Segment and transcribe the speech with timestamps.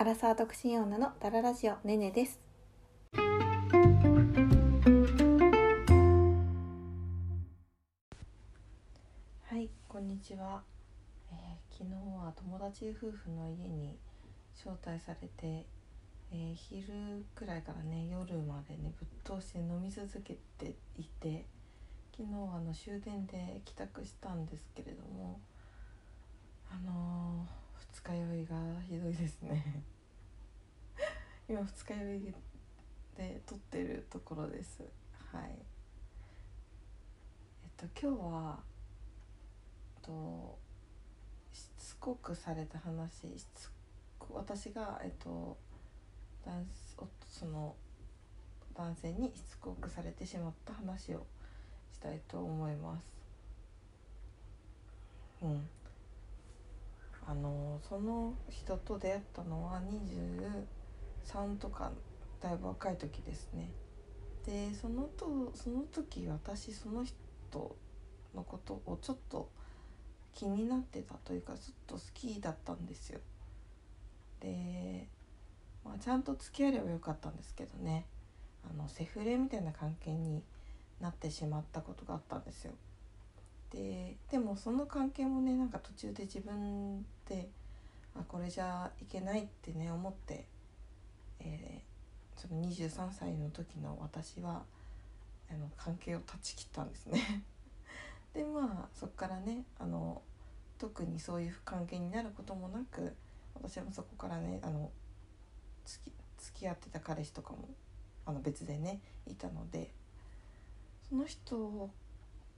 [0.00, 2.40] アラサー独身女のダララジオねねです。
[3.12, 3.20] は
[9.58, 10.62] いこんにちは、
[11.30, 11.36] えー
[11.76, 13.98] 昨日は友達夫婦の家に
[14.56, 15.66] 招待されて、
[16.32, 19.04] えー昼くらいからね夜までねぶ
[19.34, 21.44] っ通して飲み続けていて
[22.16, 25.38] 昨日はあの終電で帰宅したんですけれども
[26.70, 27.59] あのー
[28.02, 28.56] 二日酔いが
[28.88, 29.84] ひどいですね。
[31.48, 32.34] 今二日酔い
[33.16, 34.82] で撮ってるところです。
[35.32, 35.50] はい。
[37.62, 38.58] えっと今日は
[40.00, 40.58] と
[41.52, 43.70] しつこくされた話しつ
[44.18, 45.58] こ私がえっと
[46.46, 47.74] 男おその
[48.74, 51.26] 男性にしつこくされてしまった話を
[51.92, 53.04] したいと思います。
[55.42, 55.68] うん。
[57.30, 59.80] あのその人と出会ったのは
[61.32, 61.92] 23とか
[62.40, 63.70] だいぶ若い時ですね。
[64.44, 67.14] でそのとその時私その人
[68.34, 69.48] のことをちょっと
[70.34, 73.20] 気になってたというかずっと好きだったんですよ。
[74.40, 75.06] で、
[75.84, 78.06] まあ、ちゃんと付き合えればよかったんですけどね。
[78.68, 80.42] あのセフレみたいな関係に
[81.00, 82.72] なってしまったことがあったんですよ。
[83.72, 87.48] ででもその関係もねなんか途中で自分で
[88.16, 90.44] あこれじゃいけないってね思って、
[91.40, 91.90] えー
[92.40, 94.62] その23歳の時の私は
[95.50, 97.42] あの関係を断ち切ったんですね。
[98.32, 100.22] でまあそっからねあの
[100.78, 103.14] 特にそういう関係になることもなく
[103.54, 104.90] 私もそこからねあの
[105.84, 107.68] 付き付き合ってた彼氏とかも
[108.24, 109.92] あの別でねいたので
[111.10, 111.90] その人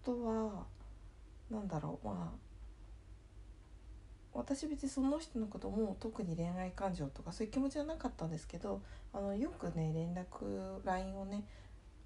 [0.04, 0.64] とは
[1.52, 2.52] なんだろうまあ
[4.34, 8.80] 私別にその人のことも特に恋愛感情とかそういう気持ちはなかったんですけど
[9.12, 11.44] あのよくね連絡 LINE をね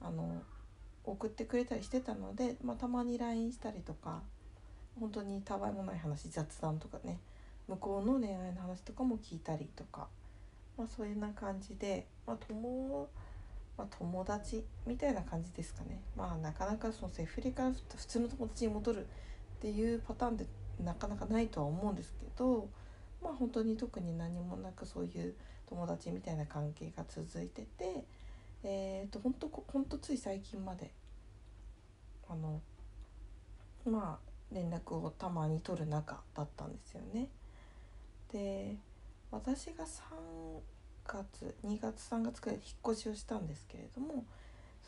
[0.00, 0.42] あの
[1.04, 4.22] 送ってくれたりしてたので、まあ、たまに LINE したりとか
[4.98, 7.20] 本当にたわいもない話雑談とかね
[7.68, 10.08] 向こうの恋愛の話とかも聞いたりとか、
[10.76, 13.08] まあ、そういうな感じで、まあ友
[13.78, 16.00] まあ、友達みたいな感じですかね。
[16.16, 19.06] まあなかなかそのセフレから普通の友達に戻る
[19.56, 20.46] っていうパターンで
[20.82, 22.68] なかなかないとは思うんですけど
[23.22, 25.34] まあ本当に特に何もなくそういう
[25.68, 28.04] 友達みたいな関係が続いてて
[28.68, 30.90] えー、と本当本当つい最近まで
[32.28, 32.60] あの
[33.88, 37.28] まあ連絡をたまに取る仲だったんですよね。
[38.32, 38.76] で
[39.30, 40.00] 私が3
[41.06, 44.24] 月2月3月くらいで引っ越しをしたんですけれども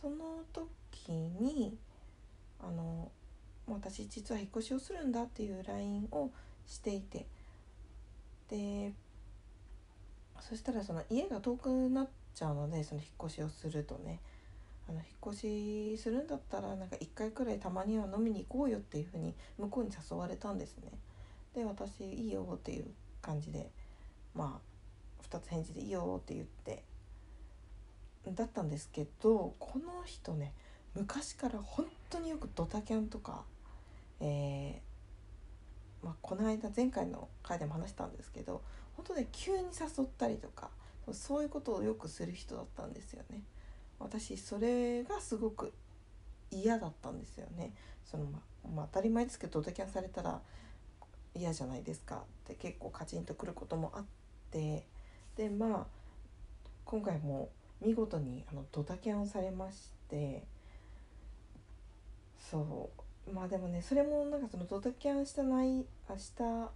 [0.01, 1.77] その時に
[2.61, 3.13] あの
[3.75, 6.31] 私実は引っ越しをするんだっていう LINE を
[6.67, 7.27] していて
[8.51, 8.93] で
[10.41, 14.21] そしたらその家が遠くなっちゃうのでその引っ越しをするとね
[14.89, 15.41] あの引っ越
[15.97, 20.91] しするんだったらなんか1回くらいたまには飲みに行こうよっていうふうに向こうに誘われたんですね。
[21.55, 22.87] で私「いいよ」っていう
[23.21, 23.71] 感じで
[24.35, 24.61] ま
[25.23, 26.83] あ2つ返事で「いいよ」って言って
[28.29, 30.53] だったんですけどこの人ね
[30.95, 33.45] 昔から本当によくドタキャンとか、
[34.21, 34.89] えー
[36.05, 38.63] まあ、この間前回の回でも話したんですけど
[38.97, 40.71] 本当ね急に誘ったりとか
[41.13, 43.43] そういうことをよくする人だったんですよね。
[43.99, 45.73] 私それがすごく
[46.51, 47.73] 嫌だったんですよね。
[48.05, 48.41] そのま
[48.75, 50.41] ま、当たり前ですけどドタキャンされたら
[51.35, 54.05] 嫌じゃないですかって結構カチンとくることもあっ
[54.51, 54.85] て
[55.37, 55.87] でまあ
[56.85, 57.51] 今回も
[57.81, 60.43] 見事にあのドタキャンをされまして
[62.51, 63.03] そう
[63.33, 66.71] まあでもねそれもなんかそのドタキャンしたないあした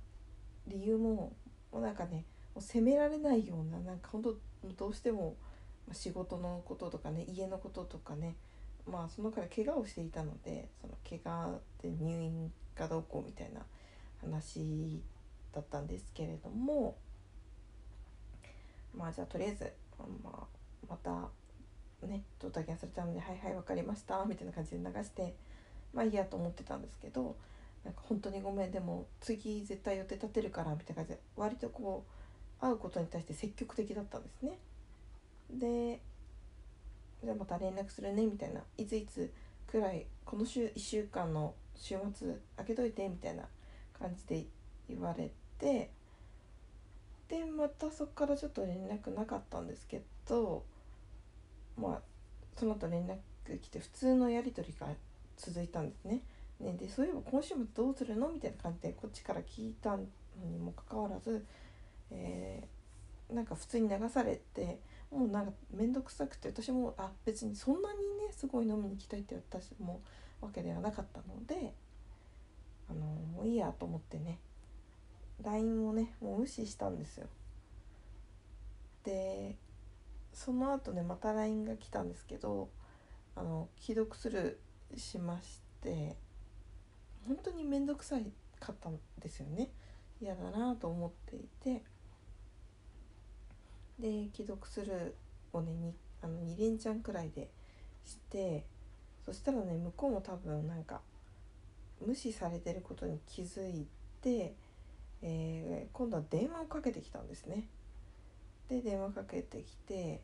[0.66, 1.32] 理由も
[1.72, 2.24] もうなんかね
[2.54, 4.36] もう責められないようななんか本当
[4.76, 5.36] どうしても
[5.92, 8.36] 仕事のこととかね家のこととかね
[8.86, 13.60] まあそのから怪我をしていたのでその怪我で入院かどうこうみたいな
[14.20, 15.00] 話
[15.52, 16.96] だったんですけれども
[18.97, 19.72] まあじゃあとりあえず、
[20.22, 20.47] まあ、
[20.88, 21.28] また
[22.06, 25.34] ねドタキャンされたので「はいはい分かりました」みたいな感じで流して
[25.94, 27.36] まあいいやと思ってたんですけど
[27.84, 32.04] なんか本当にごめんでも次絶対予定立てるからみたいな感じで割とこ
[32.60, 34.59] う会うことに対して積極的だったんですね。
[35.50, 36.00] で
[37.24, 39.33] じゃあまた連絡するねみたいないついつ
[39.66, 43.44] くらいこの週1週間の週末開けといてみたいな
[43.98, 44.44] 感じで
[44.89, 45.91] 言われて
[47.28, 50.65] でまたそこからちょっと連絡なかったんですけど
[51.80, 52.00] まあ
[52.56, 53.16] その後連絡
[53.59, 54.86] 来て普通のやり取りが
[55.44, 56.22] 続いたんですね。
[56.60, 58.28] ねでそういえば今週末どうするの？
[58.30, 60.04] みたいな感じでこっちから聞いたの
[60.44, 61.44] にもかかわらず、
[62.10, 62.83] えー
[63.33, 64.78] なんか普通に流されて
[65.10, 70.03] もうなんか面倒くさくて私もあ別にそんなにねすごい飲みに行きたいって私も
[70.42, 71.72] わけではなかったので
[72.91, 74.39] あのもういいやと思ってね
[75.42, 77.27] LINE をねもう無視したんですよ
[79.04, 79.56] で
[80.34, 82.68] その後ねまた LINE が来たんですけど
[83.34, 84.54] あの既読スルー
[84.97, 86.16] しまして
[87.27, 88.27] 本当に面倒くさい
[88.60, 89.71] かったんですよね
[90.21, 91.83] 嫌だなと思っていて
[93.98, 97.50] で既読スルーをねにあの2連チャンくらいで
[98.04, 98.65] して
[99.24, 101.00] そしたらね向こうも多分なんか
[102.04, 103.86] 無視されてることに気づい
[104.21, 104.54] て、
[105.22, 107.68] えー、今度は電話をかけてきたんですね。
[108.68, 110.21] で電話かけてきて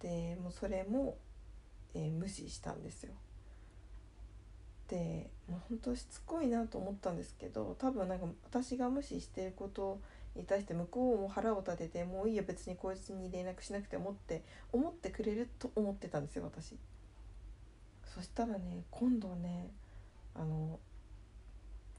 [0.00, 1.16] でもうそれも、
[1.94, 3.12] えー、無視したんですよ。
[4.88, 10.00] でもう本当しつこいなと思ったんですけど多分なんか私が無視してること
[10.36, 14.42] に対して向こうも腹を立ててもういいよ別にこいつに連絡しなくてもって
[14.72, 16.76] 思ってくれると思ってたんですよ私。
[18.14, 19.70] そしたらね今度ね
[20.34, 20.78] あの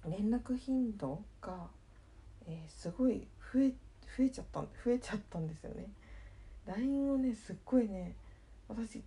[0.08, 1.68] 連絡頻度が、
[2.48, 3.70] えー、すごい増え
[4.18, 5.88] 増えちゃった増えちゃったんですよね
[6.68, 8.16] LINE をねすっごいね
[8.70, 9.02] 私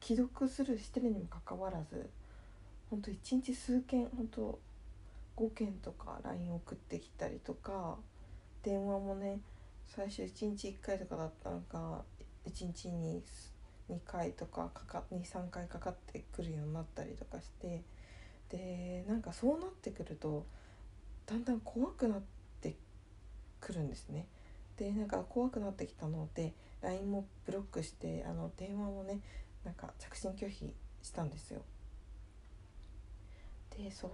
[0.00, 2.08] 既読するしてるにもかかわらず
[2.90, 4.60] ほんと一日数件ほんと
[5.36, 7.96] 5件とか LINE 送ってきたりとか
[8.62, 9.40] 電話もね
[9.86, 12.02] 最初1日1回とかだったのが
[12.46, 13.22] 1日に
[13.90, 17.82] 2回とかかか23回かかってくるようになったりとかして
[18.50, 20.46] でなんかそうなってくると
[21.26, 22.20] だんだん怖くなっ
[22.60, 22.74] て
[23.60, 24.26] くるんですね。
[24.76, 26.52] でなんか怖くなってきたので
[26.82, 29.20] LINE もブロックしてあの電話もね
[29.64, 30.72] なんか着信拒否
[31.02, 31.62] したんですよ。
[33.76, 34.06] でそ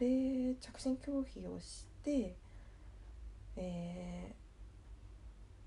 [0.00, 2.34] れ着信拒否をして、
[3.56, 4.34] えー、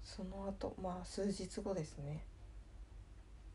[0.04, 2.24] その後まあ数日後ですね。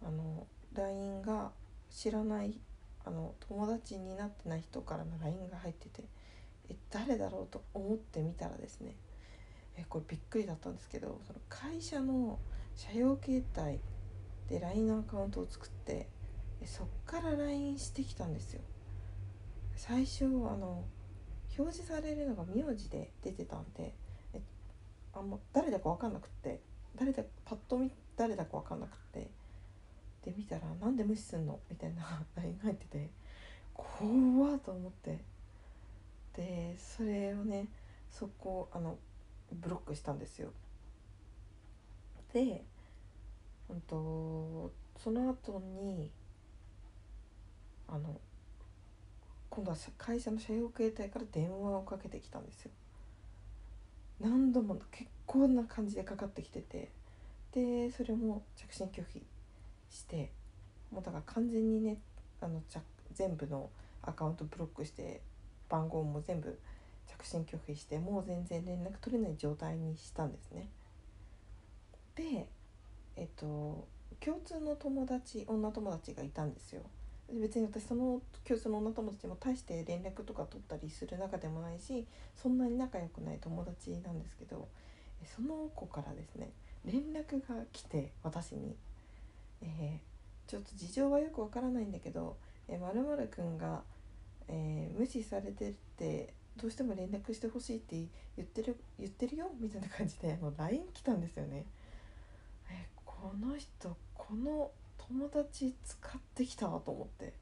[0.05, 1.53] あの LINE が
[1.91, 2.59] 知らない
[3.05, 6.05] あの友達になってない人からの LINE が入ってて
[6.71, 8.97] え誰だろうと思ってみたらですね。
[9.77, 12.39] えこれびっくりだったんですけどその会社の
[12.77, 13.81] 社用携帯
[14.49, 16.09] で LINE のアカウントを作って
[16.65, 18.63] そっから LINE してきたんですよ。
[19.77, 20.85] 最初あの
[21.59, 23.95] 表示されるのが名字で出てたんで
[24.33, 24.41] え
[25.13, 26.61] あんま誰だか分かんなくって
[26.97, 29.31] 誰だパッと見誰だか分かんなくって
[30.25, 33.11] で見たら「なんで無視すんの?」みたいな LINE 入ってて
[33.75, 35.19] 怖っと思って
[36.35, 37.69] でそれをね
[38.11, 38.99] そこあの
[39.53, 40.53] ブロックしたんですよ。
[42.33, 42.65] で、
[43.69, 46.11] うんと、その後に
[47.89, 48.21] あの
[49.55, 52.71] 今度は会社の社用携帯から電話をかけてきたんですよ。
[54.19, 56.91] 何度も結構な感じでかかってきてて
[57.53, 59.23] でそれも着信拒否
[59.91, 60.31] して
[60.91, 61.99] もうだから完全にね
[62.41, 62.63] あの
[63.13, 63.69] 全部の
[64.01, 65.21] アカウントブロックして
[65.69, 66.59] 番号も全部
[67.07, 70.71] 着信拒否してもう全然連絡取れない状態にしたんですね。
[72.15, 72.47] で
[73.17, 73.87] えっと
[74.19, 76.81] 共通の友達女友達がいたんですよ。
[77.41, 82.07] 別に私その共通の女友達も大して連絡とか取ったりする仲でもないし
[82.37, 84.69] そんなに仲良くない友達なんですけど
[85.37, 86.51] その子からですね
[86.85, 88.77] 連絡が来て私に、
[89.63, 92.37] えー、ちょっと事情はよくわからないんだけど
[92.69, 93.83] 「えー、まるくんが、
[94.49, 97.97] えー、無視されてってどうしても連絡してほしいって
[98.37, 99.51] 言ってる言ってるよ？
[99.59, 101.65] みたいな感じであの LINE 来たんですよね。
[102.71, 104.71] えこの人この
[105.13, 107.35] 友達使ってきたと思って。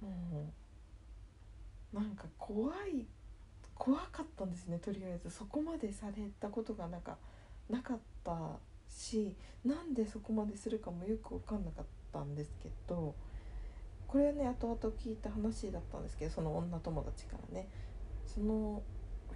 [0.00, 0.52] も
[1.92, 3.06] うなんか怖い
[3.74, 5.30] 怖かったんですねとりあえず。
[5.30, 7.16] そこまでされたことがなんか
[7.68, 13.14] なかったしなんでそこまでするかもよく分かんなかったんですけど
[14.06, 17.68] これはね後々聞いた話だったんですけどその女友達からね。
[18.26, 18.82] その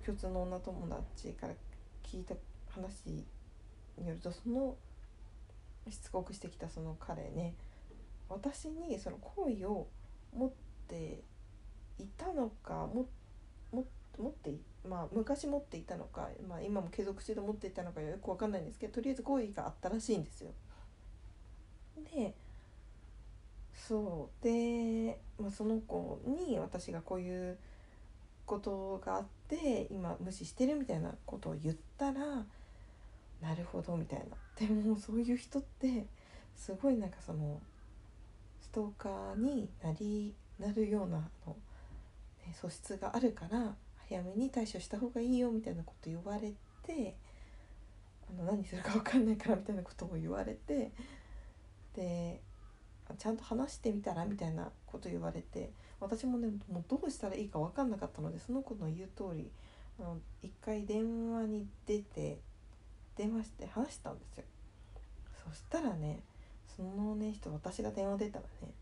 [0.04, 1.54] 共通の女友達から
[2.02, 2.34] 聞いた
[2.68, 3.24] 話
[3.98, 4.74] によるとその
[5.90, 7.54] しつこくしてきたその彼ね
[8.28, 9.86] 私にその好意を
[10.34, 10.50] 持っ
[10.88, 11.22] て
[11.98, 13.06] いたのかも
[13.72, 13.84] も
[14.18, 14.54] 持って
[14.88, 20.50] まあ昔持っていたのか、まあ、今も継続して持っていたのかよく分かんないんですけどとりあえず好意があったらしいんですよ。
[22.14, 22.34] で
[23.74, 27.58] そうで、まあ、その子に私がこういう
[28.46, 32.44] ことがあって今無視してるみたいなことを言ったら
[33.42, 34.36] なるほどみたいな。
[34.66, 36.06] でもそういう人って
[36.54, 37.60] すごいなんかその
[38.60, 41.56] ストーカーになりなるようなあの、
[42.46, 43.74] ね、素質があるから
[44.08, 47.16] 早めに対処した方がいいよみたいなこと言われて
[48.30, 50.92] あの何するか分かんないからみたいなことを言われて
[51.94, 52.40] で
[53.18, 59.50] ちゃんと話してみたらみたいなこと言われて私もねもうどうしたらいいか分かんなかったのでその子の言う通り
[59.98, 62.38] あの一回電話に出て
[63.16, 64.44] 電話して話したんですよ。
[65.50, 66.20] そしたらね
[66.76, 68.72] そのね人私が電話出たらね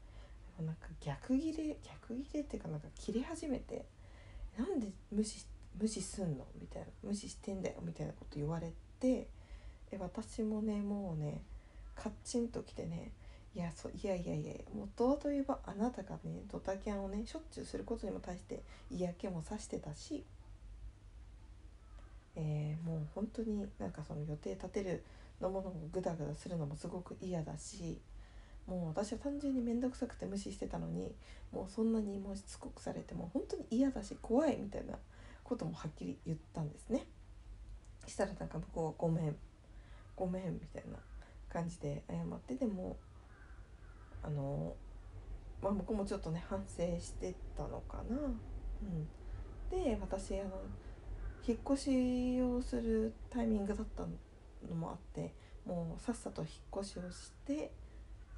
[0.64, 3.84] なんか逆ギレ逆ギレっていうかなんか切れ始めて
[4.58, 5.46] 「なんで無視
[5.78, 9.26] 無視すんの?」みたいな「無視してんだよ」みたいなこと言われて
[9.90, 11.40] え私もねもうね
[11.94, 13.12] カッチンときてね
[13.54, 20.24] いやそいやいやいやもうどうといえばあなたがねドタキャンをねしょっちゅうすることにも対して嫌気もさしてたし、
[22.40, 25.04] えー、もう本当になんかその予定立てる
[25.40, 28.00] のものもグダグダするのもすごく嫌だし
[28.66, 31.12] もう私は単純に面倒くさくて無視してたのに
[31.52, 34.94] もうそんなにもしつこくされても本当に嫌だし怖いみたいな
[35.42, 37.06] こともはっきり言ったんですね。
[38.06, 39.36] したらなんか向こうは「ごめん
[40.16, 40.98] ごめん」みたいな
[41.48, 42.96] 感じで謝ってでも
[44.22, 44.74] あの
[45.60, 48.16] まあ僕もちょっとね反省してたのかな。
[48.82, 49.08] うん、
[49.70, 50.50] で私あの
[51.46, 54.02] 引っ越しをするタイミングだった
[54.68, 55.32] のもあって
[55.66, 56.50] もうさっさと引っ
[56.82, 57.70] 越しをして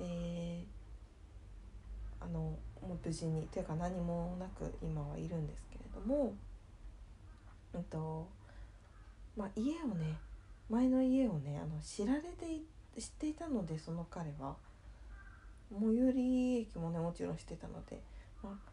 [0.01, 6.35] えー、あのもう無事にというか何もなく今はいるんですけれども、
[7.75, 8.29] うんと
[9.37, 10.19] まあ、家をね
[10.69, 12.29] 前の家をねあの知られて
[12.99, 14.57] 知っていたのでその彼は。
[15.81, 17.99] 最寄り駅もねもちろんしてたので、
[18.43, 18.71] まあ、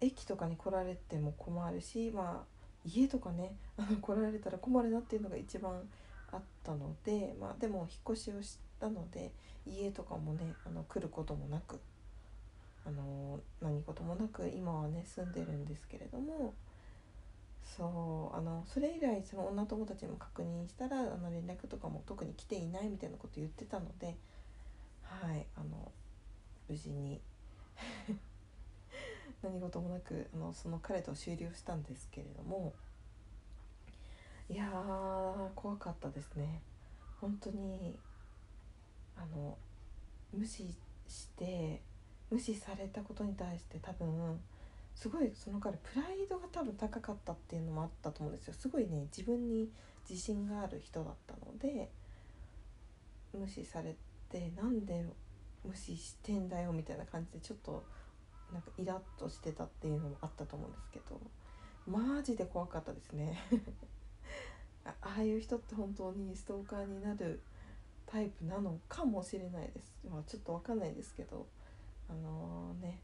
[0.00, 5.88] 駅とかに来られても困るし、まあ、家とかね あの来られたら困るなっていうのが一番
[6.30, 9.32] あったので、まあ、でも引っ越しをしたので
[9.66, 11.78] 家とかもねあの来ることもなく、
[12.86, 16.54] あの何事もなく今はね住んでるんですけれども
[17.76, 24.16] そうあのそれ以来その女友達にも確認したらあの連絡とかも特に来ていないみたいなこと言ってたので
[25.02, 25.92] はいあの
[26.68, 27.20] 無事に
[29.42, 32.74] 何事もなくあのその彼と終了したんですけれども
[34.50, 36.62] いやー怖かったですね。
[37.20, 37.98] 本当に
[39.16, 39.56] あの
[40.32, 40.74] 無視
[41.08, 41.82] して
[42.30, 44.40] 無視されたことに対して多分
[44.94, 48.54] すごいその彼プライドが多分高かったっていうのもあったと思うんですよ。
[48.54, 49.70] すごいね自分に
[50.08, 51.90] 自信がある人だったので
[53.32, 53.94] 無視され
[54.30, 55.04] てなんで
[55.64, 57.84] 無視してんだよみたいな感じでちょっと
[58.52, 61.20] なんかイラッとしてたっていうのもあったと思うんですけど
[61.86, 63.38] マジで怖かったですね。
[64.84, 67.42] ああいう人って本当にストーカーになる
[68.06, 71.46] タイプなのかもしれないです、まあ、ちょっと分かんないですけど
[72.08, 73.02] あのー、ね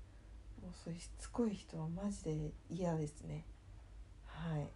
[0.62, 3.44] もうそういうしつこい人はマジで嫌ですね。
[4.24, 4.66] はい。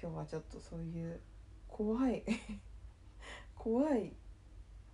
[0.00, 1.20] 今日はちょっとそういう
[1.68, 2.24] 怖い
[3.54, 4.14] 怖い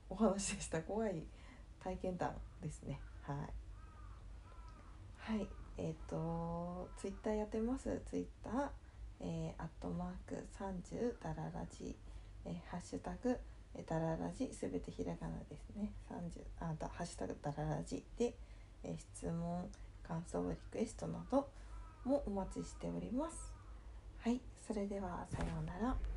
[0.09, 0.83] お話でした。
[0.83, 1.25] 怖い
[1.79, 3.01] 体験談ですね。
[3.23, 3.62] はい。
[5.33, 5.49] はい
[5.79, 8.03] えっ、ー、とツイッターやってます。
[8.05, 8.69] ツイッター
[9.25, 11.97] えー、アットマーク30ダララジ、
[12.45, 13.39] えー、ハッシュタグ
[13.87, 15.91] ダララジすべてひらがなですね。
[16.11, 18.35] 30あだハッシュタグダララジで、
[18.85, 19.71] えー、質問
[20.07, 21.49] 感想リクエストなど
[22.05, 23.55] もお待ちしております。
[24.19, 26.12] はいそれではさようなら。